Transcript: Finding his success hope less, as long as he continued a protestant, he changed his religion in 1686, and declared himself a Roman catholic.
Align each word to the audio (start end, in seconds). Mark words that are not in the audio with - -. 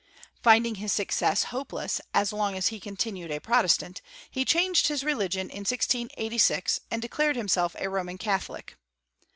Finding 0.41 0.75
his 0.81 0.91
success 0.91 1.43
hope 1.53 1.71
less, 1.71 2.01
as 2.11 2.33
long 2.33 2.57
as 2.57 2.69
he 2.69 2.79
continued 2.79 3.29
a 3.29 3.39
protestant, 3.39 4.01
he 4.31 4.43
changed 4.43 4.87
his 4.87 5.03
religion 5.03 5.41
in 5.51 5.59
1686, 5.59 6.79
and 6.89 7.03
declared 7.03 7.35
himself 7.35 7.75
a 7.77 7.87
Roman 7.87 8.17
catholic. 8.17 8.77